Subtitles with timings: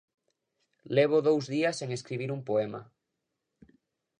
[0.95, 2.81] Levo dous días sen escribir un poema.